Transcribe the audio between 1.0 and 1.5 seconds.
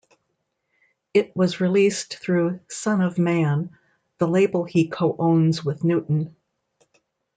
It